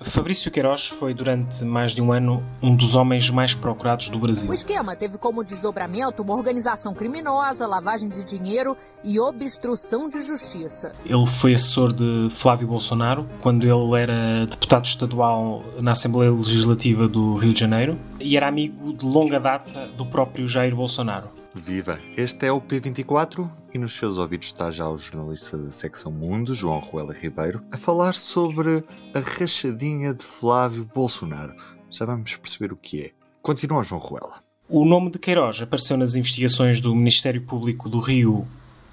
Fabrício 0.00 0.50
Queiroz 0.50 0.88
foi 0.88 1.14
durante 1.14 1.64
mais 1.64 1.92
de 1.92 2.02
um 2.02 2.12
ano 2.12 2.44
um 2.62 2.76
dos 2.76 2.94
homens 2.94 3.30
mais 3.30 3.54
procurados 3.54 4.10
do 4.10 4.18
Brasil. 4.18 4.50
O 4.50 4.54
esquema 4.54 4.94
teve 4.94 5.16
como 5.16 5.42
desdobramento 5.42 6.22
uma 6.22 6.34
organização 6.34 6.92
criminosa, 6.92 7.66
lavagem 7.66 8.08
de 8.08 8.22
dinheiro 8.22 8.76
e 9.02 9.18
obstrução 9.18 10.08
de 10.08 10.20
justiça. 10.20 10.94
Ele 11.04 11.26
foi 11.26 11.54
assessor 11.54 11.92
de 11.92 12.28
Flávio 12.30 12.68
Bolsonaro 12.68 13.26
quando 13.40 13.64
ele 13.64 14.00
era 14.00 14.46
deputado 14.46 14.84
estadual 14.84 15.64
na 15.80 15.92
Assembleia 15.92 16.30
Legislativa 16.30 17.08
do 17.08 17.34
Rio 17.36 17.54
de 17.54 17.60
Janeiro 17.60 17.98
e 18.20 18.36
era 18.36 18.46
amigo 18.46 18.92
de 18.92 19.04
longa 19.04 19.40
data 19.40 19.86
do 19.96 20.04
próprio 20.04 20.46
Jair 20.46 20.74
Bolsonaro. 20.76 21.35
Viva! 21.58 21.98
Este 22.14 22.46
é 22.46 22.52
o 22.52 22.60
P24 22.60 23.50
e 23.72 23.78
nos 23.78 23.92
seus 23.92 24.18
ouvidos 24.18 24.48
está 24.48 24.70
já 24.70 24.86
o 24.86 24.98
jornalista 24.98 25.56
da 25.56 25.70
secção 25.70 26.12
Mundo, 26.12 26.54
João 26.54 26.80
Ruela 26.80 27.14
Ribeiro, 27.14 27.62
a 27.72 27.78
falar 27.78 28.14
sobre 28.14 28.84
a 29.14 29.20
rachadinha 29.20 30.12
de 30.12 30.22
Flávio 30.22 30.88
Bolsonaro. 30.94 31.56
Já 31.90 32.04
vamos 32.04 32.36
perceber 32.36 32.74
o 32.74 32.76
que 32.76 33.04
é. 33.04 33.10
Continua, 33.40 33.82
João 33.82 34.02
Ruela. 34.02 34.44
O 34.68 34.84
nome 34.84 35.10
de 35.10 35.18
Queiroz 35.18 35.62
apareceu 35.62 35.96
nas 35.96 36.14
investigações 36.14 36.78
do 36.78 36.94
Ministério 36.94 37.40
Público 37.40 37.88
do 37.88 38.00
Rio 38.00 38.46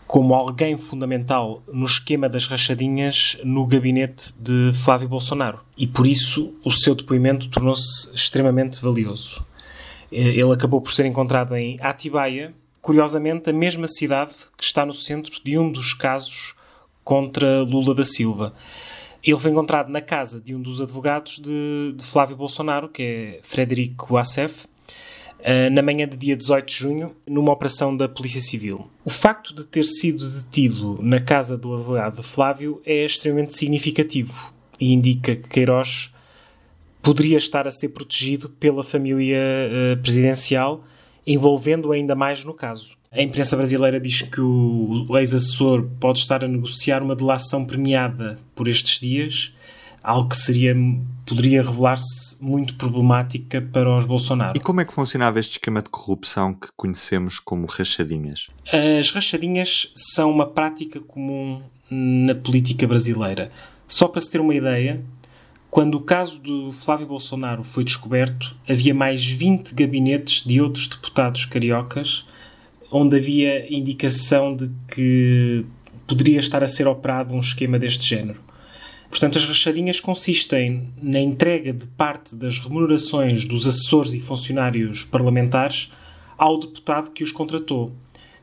como 0.07 0.33
alguém 0.33 0.77
fundamental 0.77 1.63
no 1.67 1.85
esquema 1.85 2.30
das 2.30 2.45
rachadinhas 2.45 3.38
no 3.43 3.66
gabinete 3.66 4.33
de 4.39 4.71
Flávio 4.73 5.09
Bolsonaro. 5.09 5.59
E 5.77 5.85
por 5.85 6.07
isso 6.07 6.53
o 6.63 6.71
seu 6.71 6.95
depoimento 6.95 7.49
tornou-se 7.49 8.13
extremamente 8.13 8.81
valioso. 8.81 9.43
Eh, 10.13 10.40
ele 10.40 10.53
acabou 10.53 10.80
por 10.80 10.94
ser 10.94 11.05
encontrado 11.08 11.55
em 11.55 11.77
Atibaia, 11.81 12.53
curiosamente 12.80 13.49
a 13.49 13.53
mesma 13.53 13.88
cidade 13.88 14.34
que 14.55 14.63
está 14.63 14.86
no 14.86 14.94
centro 14.94 15.44
de 15.44 15.58
um 15.58 15.72
dos 15.72 15.94
casos 15.94 16.53
contra 17.03 17.63
Lula 17.63 17.95
da 17.95 18.05
Silva. 18.05 18.53
Ele 19.23 19.39
foi 19.39 19.52
encontrado 19.52 19.89
na 19.89 20.02
casa 20.02 20.39
de 20.39 20.53
um 20.53 20.62
dos 20.62 20.81
advogados 20.81 21.39
de, 21.39 21.94
de 21.95 22.05
Flávio 22.05 22.36
Bolsonaro, 22.36 22.89
que 22.89 23.02
é 23.02 23.39
Frederico 23.41 24.17
Assef, 24.17 24.67
eh, 25.39 25.70
na 25.70 25.81
manhã 25.81 26.08
de 26.08 26.16
dia 26.16 26.38
18 26.38 26.67
de 26.67 26.73
junho, 26.73 27.16
numa 27.25 27.52
operação 27.52 27.95
da 27.95 28.08
Polícia 28.08 28.42
Civil. 28.42 28.88
O 29.03 29.09
facto 29.09 29.55
de 29.55 29.66
ter 29.66 29.86
sido 29.86 30.30
detido 30.30 31.00
na 31.02 31.20
casa 31.20 31.58
do 31.58 31.73
advogado 31.73 32.22
de 32.22 32.27
Flávio 32.27 32.81
é 32.86 33.05
extremamente 33.05 33.55
significativo 33.55 34.53
e 34.80 34.94
indica 34.94 35.36
que 35.36 35.50
Queiroz 35.50 36.12
poderia 37.03 37.37
estar 37.37 37.67
a 37.67 37.71
ser 37.71 37.89
protegido 37.89 38.49
pela 38.49 38.81
família 38.81 39.37
uh, 39.37 40.01
presidencial, 40.01 40.83
envolvendo 41.27 41.91
ainda 41.91 42.15
mais 42.15 42.43
no 42.43 42.53
caso. 42.53 42.95
A 43.11 43.21
imprensa 43.21 43.55
brasileira 43.55 43.99
diz 43.99 44.23
que 44.23 44.41
o 44.41 45.05
ex-assessor 45.17 45.87
pode 45.99 46.19
estar 46.19 46.43
a 46.43 46.47
negociar 46.47 47.03
uma 47.03 47.15
delação 47.15 47.63
premiada 47.63 48.39
por 48.55 48.67
estes 48.67 48.99
dias, 48.99 49.53
algo 50.01 50.29
que 50.29 50.37
seria 50.37 50.75
poderia 51.25 51.61
revelar-se 51.61 52.35
muito 52.41 52.75
problemática 52.75 53.61
para 53.61 53.95
os 53.97 54.05
Bolsonaro. 54.05 54.57
E 54.57 54.59
como 54.59 54.81
é 54.81 54.85
que 54.85 54.93
funcionava 54.93 55.39
este 55.39 55.53
esquema 55.53 55.81
de 55.81 55.89
corrupção 55.89 56.53
que 56.53 56.67
conhecemos 56.75 57.39
como 57.39 57.67
rachadinhas? 57.67 58.47
As 58.99 59.11
rachadinhas 59.11 59.91
são 59.95 60.31
uma 60.31 60.47
prática 60.47 60.99
comum 60.99 61.61
na 61.89 62.33
política 62.33 62.87
brasileira. 62.87 63.51
Só 63.87 64.07
para 64.07 64.21
se 64.21 64.31
ter 64.31 64.41
uma 64.41 64.55
ideia, 64.55 65.01
quando 65.73 65.95
o 65.95 66.02
caso 66.02 66.39
do 66.39 66.71
Flávio 66.71 67.07
Bolsonaro 67.07 67.63
foi 67.63 67.83
descoberto, 67.83 68.55
havia 68.69 68.93
mais 68.93 69.25
20 69.25 69.73
gabinetes 69.73 70.43
de 70.43 70.61
outros 70.61 70.85
deputados 70.85 71.45
cariocas 71.45 72.27
onde 72.91 73.17
havia 73.17 73.65
indicação 73.75 74.55
de 74.55 74.69
que 74.88 75.65
poderia 76.05 76.38
estar 76.38 76.63
a 76.63 76.67
ser 76.67 76.88
operado 76.88 77.33
um 77.33 77.39
esquema 77.39 77.80
deste 77.80 78.07
género. 78.07 78.39
Portanto, 79.09 79.39
as 79.39 79.45
rachadinhas 79.45 79.99
consistem 79.99 80.89
na 81.02 81.19
entrega 81.19 81.73
de 81.73 81.87
parte 81.87 82.35
das 82.35 82.59
remunerações 82.59 83.43
dos 83.43 83.67
assessores 83.67 84.13
e 84.13 84.19
funcionários 84.19 85.05
parlamentares 85.05 85.89
ao 86.37 86.59
deputado 86.59 87.09
que 87.09 87.23
os 87.23 87.31
contratou. 87.31 87.91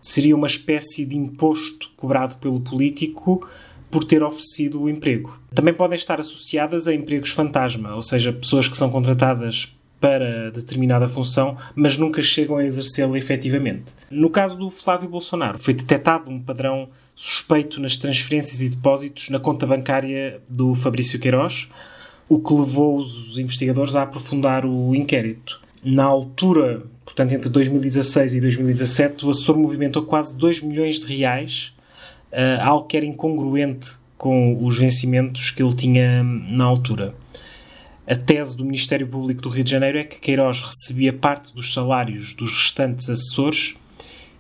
Seria 0.01 0.35
uma 0.35 0.49
espécie 0.49 1.07
de 1.07 1.17
imposto 1.17 1.93
cobrado 1.97 2.39
pelo 2.39 2.59
político 2.59 3.49
por 3.91 4.05
ter 4.05 4.23
oferecido 4.23 4.83
o 4.83 4.89
emprego. 4.89 5.39
Também 5.55 5.75
podem 5.75 5.97
estar 5.97 6.21
associadas 6.21 6.87
a 6.87 6.95
empregos 6.95 7.31
fantasma, 7.31 7.95
ou 7.95 8.03
seja, 8.03 8.33
pessoas 8.33 8.69
que 8.69 8.77
são 8.77 8.91
contratadas 8.91 9.75
para 10.01 10.51
determinada 10.51 11.07
função, 11.07 11.57
mas 11.75 11.99
nunca 11.99 12.23
chegam 12.23 12.57
a 12.57 12.65
exercê-la 12.65 13.19
efetivamente. 13.19 13.93
No 14.11 14.31
caso 14.31 14.57
do 14.57 14.71
Flávio 14.71 15.09
Bolsonaro, 15.09 15.59
foi 15.59 15.75
detectado 15.75 16.31
um 16.31 16.41
padrão 16.41 16.89
suspeito 17.15 17.81
nas 17.81 17.99
transferências 17.99 18.63
e 18.63 18.71
depósitos 18.71 19.29
na 19.29 19.39
conta 19.39 19.67
bancária 19.67 20.41
do 20.49 20.75
Fabrício 20.75 21.19
Queiroz, 21.19 21.69
o 22.29 22.39
que 22.39 22.55
levou 22.55 22.97
os 22.97 23.37
investigadores 23.37 23.95
a 23.95 24.03
aprofundar 24.03 24.65
o 24.65 24.95
inquérito. 24.95 25.61
Na 25.85 26.05
altura, 26.05 26.83
portanto, 27.05 27.33
entre 27.33 27.51
2016 27.51 28.35
e 28.35 28.41
2017, 28.41 29.27
o 29.27 29.31
assessor 29.31 29.59
movimentou 29.59 30.05
quase 30.05 30.35
2 30.35 30.63
milhões 30.63 31.01
de 31.01 31.15
reais 31.15 31.75
uh, 32.33 32.63
algo 32.63 32.87
que 32.87 32.97
era 32.97 33.07
incongruente 33.07 33.99
com 34.17 34.63
os 34.65 34.79
vencimentos 34.79 35.51
que 35.51 35.63
ele 35.63 35.75
tinha 35.75 36.23
na 36.23 36.65
altura. 36.65 37.15
A 38.07 38.17
tese 38.17 38.57
do 38.57 38.65
Ministério 38.65 39.07
Público 39.07 39.41
do 39.43 39.49
Rio 39.49 39.65
de 39.65 39.71
Janeiro 39.71 39.99
é 39.99 40.05
que 40.05 40.19
Queiroz 40.19 40.61
recebia 40.61 41.13
parte 41.13 41.55
dos 41.55 41.73
salários 41.73 42.35
dos 42.35 42.51
restantes 42.51 43.09
assessores 43.09 43.77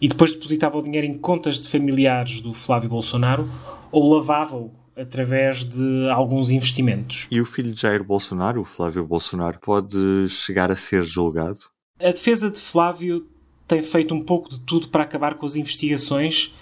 e 0.01 0.09
depois 0.09 0.33
depositava 0.33 0.77
o 0.77 0.83
dinheiro 0.83 1.07
em 1.07 1.17
contas 1.17 1.61
de 1.61 1.69
familiares 1.69 2.41
do 2.41 2.53
Flávio 2.53 2.91
Bolsonaro 2.91 3.49
ou 3.93 4.13
lavava-o 4.13 4.73
através 4.97 5.65
de 5.65 6.09
alguns 6.11 6.51
investimentos. 6.51 7.27
E 7.31 7.41
o 7.41 7.47
filho 7.47 7.73
de 7.73 7.81
Jair 7.81 8.03
Bolsonaro, 8.03 8.61
o 8.61 8.65
Flávio 8.65 9.07
Bolsonaro, 9.07 9.59
pode 9.61 10.29
chegar 10.29 10.71
a 10.71 10.77
ser 10.77 11.05
julgado? 11.05 11.61
A 11.99 12.11
defesa 12.11 12.51
de 12.51 12.59
Flávio 12.59 13.27
tem 13.67 13.83
feito 13.83 14.13
um 14.15 14.23
pouco 14.23 14.51
de 14.51 14.59
tudo 14.61 14.89
para 14.89 15.05
acabar 15.05 15.35
com 15.35 15.47
as 15.47 15.57
investigações 15.57 16.55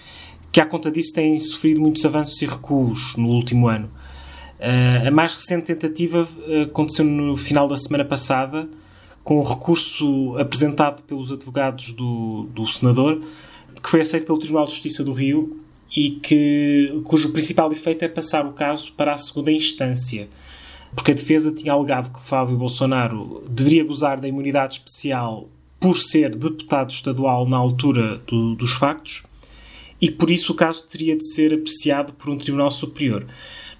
que, 0.51 0.59
à 0.59 0.65
conta 0.65 0.91
disso, 0.91 1.13
têm 1.13 1.39
sofrido 1.39 1.79
muitos 1.79 2.05
avanços 2.05 2.41
e 2.41 2.45
recuos 2.45 3.15
no 3.15 3.27
último 3.29 3.67
ano. 3.67 3.89
Uh, 4.59 5.07
a 5.07 5.11
mais 5.11 5.33
recente 5.33 5.67
tentativa 5.67 6.27
uh, 6.47 6.63
aconteceu 6.63 7.05
no 7.05 7.37
final 7.37 7.67
da 7.67 7.77
semana 7.77 8.03
passada, 8.03 8.67
com 9.23 9.37
o 9.39 9.43
recurso 9.43 10.35
apresentado 10.37 11.03
pelos 11.03 11.31
advogados 11.31 11.91
do, 11.91 12.47
do 12.53 12.65
senador, 12.65 13.21
que 13.81 13.89
foi 13.89 14.01
aceito 14.01 14.25
pelo 14.25 14.39
Tribunal 14.39 14.65
de 14.65 14.71
Justiça 14.71 15.03
do 15.03 15.13
Rio 15.13 15.61
e 15.95 16.11
que, 16.11 17.01
cujo 17.05 17.31
principal 17.31 17.71
efeito 17.71 18.03
é 18.03 18.09
passar 18.09 18.45
o 18.45 18.53
caso 18.53 18.91
para 18.93 19.13
a 19.13 19.17
segunda 19.17 19.51
instância. 19.51 20.27
Porque 20.95 21.11
a 21.11 21.15
defesa 21.15 21.53
tinha 21.53 21.71
alegado 21.71 22.11
que 22.11 22.21
Fábio 22.21 22.57
Bolsonaro 22.57 23.43
deveria 23.49 23.83
gozar 23.83 24.19
da 24.19 24.27
imunidade 24.27 24.75
especial 24.75 25.47
por 25.79 25.97
ser 25.97 26.35
deputado 26.35 26.89
estadual 26.89 27.47
na 27.47 27.57
altura 27.57 28.17
do, 28.27 28.55
dos 28.55 28.71
factos 28.73 29.23
e 30.01 30.09
por 30.09 30.31
isso 30.31 30.53
o 30.53 30.55
caso 30.55 30.85
teria 30.87 31.15
de 31.15 31.25
ser 31.25 31.53
apreciado 31.53 32.13
por 32.13 32.29
um 32.29 32.37
tribunal 32.37 32.71
superior. 32.71 33.25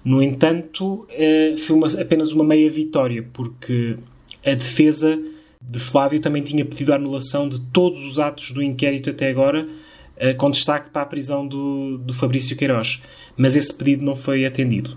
No 0.04 0.22
entanto, 0.22 1.06
eh, 1.10 1.54
foi 1.58 1.76
uma, 1.76 1.86
apenas 2.00 2.32
uma 2.32 2.44
meia 2.44 2.70
vitória, 2.70 3.26
porque 3.32 3.96
a 4.44 4.54
defesa 4.54 5.18
de 5.60 5.78
Flávio 5.78 6.20
também 6.20 6.42
tinha 6.42 6.64
pedido 6.64 6.92
a 6.92 6.96
anulação 6.96 7.48
de 7.48 7.60
todos 7.60 8.02
os 8.06 8.18
atos 8.18 8.52
do 8.52 8.62
inquérito 8.62 9.10
até 9.10 9.28
agora, 9.28 9.68
eh, 10.16 10.32
com 10.32 10.50
destaque 10.50 10.88
para 10.90 11.02
a 11.02 11.06
prisão 11.06 11.46
do, 11.46 11.98
do 11.98 12.14
Fabrício 12.14 12.56
Queiroz. 12.56 13.02
Mas 13.36 13.56
esse 13.56 13.72
pedido 13.72 14.04
não 14.04 14.16
foi 14.16 14.46
atendido. 14.46 14.96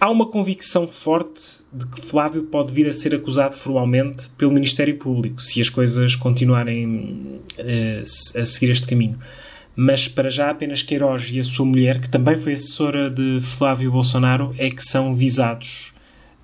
Há 0.00 0.10
uma 0.10 0.26
convicção 0.26 0.88
forte 0.88 1.62
de 1.72 1.86
que 1.86 2.00
Flávio 2.00 2.42
pode 2.42 2.72
vir 2.72 2.88
a 2.88 2.92
ser 2.92 3.14
acusado 3.14 3.54
formalmente 3.54 4.28
pelo 4.30 4.50
Ministério 4.50 4.96
Público, 4.96 5.40
se 5.40 5.60
as 5.60 5.68
coisas 5.68 6.16
continuarem 6.16 7.40
eh, 7.56 8.02
a 8.02 8.44
seguir 8.44 8.72
este 8.72 8.88
caminho 8.88 9.16
mas 9.74 10.08
para 10.08 10.28
já 10.28 10.50
apenas 10.50 10.82
Queiroz 10.82 11.30
e 11.32 11.38
a 11.38 11.44
sua 11.44 11.64
mulher, 11.64 12.00
que 12.00 12.08
também 12.08 12.36
foi 12.36 12.52
assessora 12.52 13.10
de 13.10 13.40
Flávio 13.40 13.90
Bolsonaro, 13.90 14.54
é 14.58 14.68
que 14.68 14.82
são 14.82 15.14
visados 15.14 15.94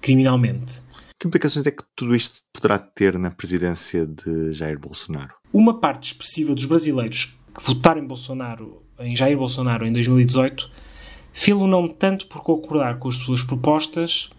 criminalmente. 0.01 0.83
Que 1.19 1.27
implicações 1.27 1.67
é 1.67 1.71
que 1.71 1.83
tudo 1.97 2.15
isto 2.15 2.41
poderá 2.53 2.79
ter 2.79 3.19
na 3.19 3.31
presidência 3.31 4.07
de 4.07 4.53
Jair 4.53 4.79
Bolsonaro? 4.79 5.35
Uma 5.53 5.81
parte 5.81 6.13
expressiva 6.13 6.55
dos 6.55 6.65
brasileiros 6.65 7.37
que 7.55 7.63
votaram 7.63 8.01
em 8.01 8.07
Bolsonaro, 8.07 8.83
em 9.01 9.17
Jair 9.17 9.37
Bolsonaro 9.37 9.87
em 9.87 9.93
2018, 9.93 10.71
fê-lo 11.33 11.67
não 11.67 11.89
tanto 11.89 12.27
por 12.27 12.43
concordar 12.43 12.99
com 12.99 13.09
as 13.09 13.17
suas 13.17 13.43
propostas, 13.43 14.31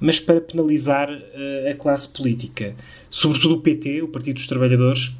mas 0.00 0.18
para 0.18 0.40
penalizar 0.40 1.08
uh, 1.10 1.70
a 1.70 1.74
classe 1.74 2.08
política, 2.08 2.74
sobretudo 3.10 3.54
o 3.54 3.60
PT, 3.60 4.02
o 4.02 4.08
Partido 4.08 4.34
dos 4.34 4.46
Trabalhadores, 4.46 5.14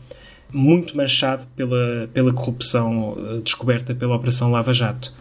muito 0.53 0.97
manchado 0.97 1.47
pela, 1.57 2.09
pela 2.13 2.33
corrupção 2.33 3.13
uh, 3.13 3.41
descoberta 3.41 3.95
pela 3.95 4.17
Operação 4.17 4.51
Lava 4.51 4.73
Jato. 4.73 5.13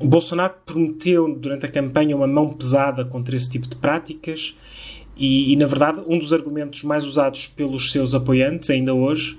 O 0.00 0.06
Bolsonaro 0.06 0.54
prometeu 0.64 1.32
durante 1.34 1.66
a 1.66 1.68
campanha 1.68 2.16
uma 2.16 2.26
mão 2.26 2.50
pesada 2.50 3.04
contra 3.04 3.36
esse 3.36 3.48
tipo 3.48 3.68
de 3.68 3.76
práticas 3.76 4.54
e, 5.16 5.52
e, 5.52 5.56
na 5.56 5.66
verdade, 5.66 6.00
um 6.08 6.18
dos 6.18 6.32
argumentos 6.32 6.82
mais 6.82 7.04
usados 7.04 7.46
pelos 7.46 7.92
seus 7.92 8.14
apoiantes, 8.14 8.70
ainda 8.70 8.94
hoje, 8.94 9.38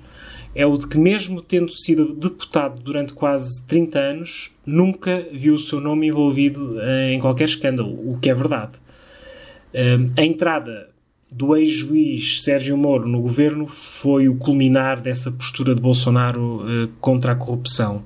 é 0.54 0.64
o 0.64 0.76
de 0.76 0.86
que, 0.86 0.96
mesmo 0.96 1.42
tendo 1.42 1.72
sido 1.72 2.14
deputado 2.14 2.80
durante 2.80 3.12
quase 3.12 3.62
30 3.66 3.98
anos, 3.98 4.52
nunca 4.64 5.26
viu 5.32 5.54
o 5.54 5.58
seu 5.58 5.80
nome 5.80 6.06
envolvido 6.06 6.76
uh, 6.76 7.10
em 7.10 7.18
qualquer 7.18 7.44
escândalo, 7.44 7.90
o 7.90 8.18
que 8.18 8.30
é 8.30 8.34
verdade. 8.34 8.72
A 10.16 10.22
entrada 10.24 10.93
do 11.36 11.56
ex-juiz 11.56 12.42
Sérgio 12.42 12.76
Moro 12.76 13.08
no 13.08 13.20
governo 13.20 13.66
foi 13.66 14.28
o 14.28 14.36
culminar 14.36 15.00
dessa 15.00 15.32
postura 15.32 15.74
de 15.74 15.80
Bolsonaro 15.80 16.62
uh, 16.62 16.88
contra 17.00 17.32
a 17.32 17.34
corrupção. 17.34 18.04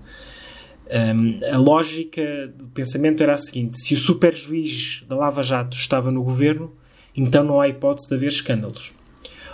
A 1.53 1.59
lógica 1.59 2.49
do 2.57 2.65
pensamento 2.69 3.23
era 3.23 3.35
a 3.35 3.37
seguinte: 3.37 3.79
se 3.79 3.93
o 3.93 3.99
super-juiz 3.99 5.05
da 5.07 5.15
Lava 5.15 5.43
Jato 5.43 5.77
estava 5.77 6.11
no 6.11 6.23
governo, 6.23 6.73
então 7.15 7.45
não 7.45 7.61
há 7.61 7.69
hipótese 7.69 8.09
de 8.09 8.15
haver 8.15 8.29
escândalos. 8.29 8.95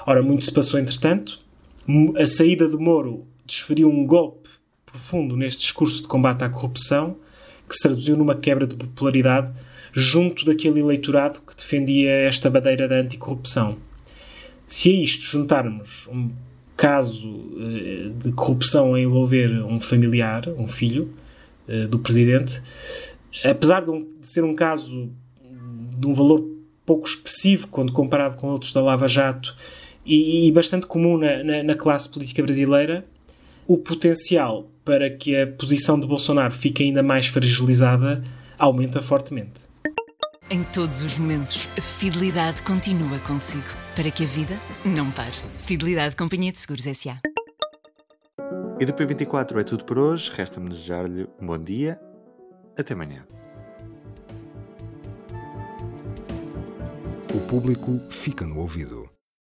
Ora, 0.06 0.23
muito 0.23 0.44
se 0.44 0.53
passou 0.53 0.79
entretanto. 0.79 1.41
A 2.17 2.25
saída 2.25 2.69
de 2.69 2.77
Moro 2.77 3.27
desferiu 3.44 3.88
um 3.88 4.06
golpe 4.06 4.49
profundo 4.87 5.37
neste 5.37 5.62
discurso 5.62 6.03
de 6.03 6.06
combate 6.06 6.44
à 6.44 6.49
corrupção, 6.49 7.17
que 7.69 7.75
se 7.75 7.82
traduziu 7.82 8.17
numa 8.17 8.37
quebra 8.37 8.65
de 8.65 8.77
popularidade 8.77 9.53
junto 9.94 10.44
daquele 10.44 10.81
eleitorado 10.81 11.41
que 11.41 11.56
defendia 11.56 12.11
esta 12.11 12.50
bandeira 12.50 12.88
da 12.88 12.96
anticorrupção. 12.96 13.79
Se 14.67 14.91
a 14.91 14.94
isto 14.94 15.23
juntarmos 15.25 16.08
um 16.08 16.31
caso 16.76 17.52
eh, 17.58 18.11
de 18.17 18.32
corrupção 18.32 18.94
a 18.94 19.00
envolver 19.00 19.49
um 19.64 19.79
familiar, 19.79 20.49
um 20.58 20.67
filho 20.67 21.11
eh, 21.69 21.87
do 21.87 22.00
presidente, 22.00 22.61
apesar 23.44 23.85
de, 23.85 24.05
ser 24.20 24.43
um 24.43 24.55
caso 24.55 25.11
de 25.96 26.06
um 26.06 26.12
valor 26.12 26.44
pouco 26.85 27.06
expressivo 27.06 27.69
quando 27.69 27.93
comparado 27.93 28.37
com 28.37 28.49
outros 28.49 28.73
da 28.73 28.82
Lava 28.82 29.06
Jato 29.06 29.55
e, 30.05 30.50
bastante 30.52 30.87
comum 30.87 31.17
na, 31.17 31.62
na, 31.62 31.75
classe 31.75 32.08
política 32.08 32.43
brasileira, 32.43 33.06
o 33.67 33.79
potencial 33.79 34.69
para 34.85 35.08
que 35.08 35.35
a 35.35 35.46
posição 35.46 35.99
de 35.99 36.06
Bolsonaro 36.06 36.52
fique 36.52 36.82
ainda 36.82 37.02
mais 37.02 37.26
fragilizada 37.26 38.23
aumenta 38.58 39.00
fortemente. 39.00 39.62
Em 40.50 40.62
todos 40.62 41.00
os 41.00 41.17
momentos, 41.17 41.67
a 41.79 41.81
fidelidade 41.81 42.62
continua 42.62 43.19
consigo, 43.20 43.64
para 43.96 44.11
que 44.11 44.25
a 44.25 44.26
vida 44.26 44.55
não 44.85 45.11
pare. 45.11 45.32
Fidelidade 45.58 46.14
Companhia 46.14 46.52
de 46.52 46.58
Seguros 46.58 46.87
S.A. 46.87 47.19
E 48.79 48.85
do 48.85 48.93
P24 48.93 49.58
é 49.58 49.64
tudo 49.64 49.87
por 49.87 49.99
hoje. 49.99 50.31
Resta-me 50.35 50.69
desejar-lhe 50.69 51.26
um 51.41 51.46
bom 51.46 51.56
dia. 51.58 51.99
Até 52.79 52.93
amanhã. 52.93 53.26
O 57.35 57.41
público 57.49 57.99
fica 58.11 58.46
no 58.46 58.58
ouvido. 58.58 59.13